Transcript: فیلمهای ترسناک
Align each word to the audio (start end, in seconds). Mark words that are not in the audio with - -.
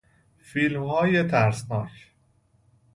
فیلمهای 0.39 1.23
ترسناک 1.23 2.11